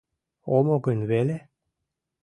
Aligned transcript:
Омо 0.55 0.75
гын 0.85 0.99
веле? 1.09 1.37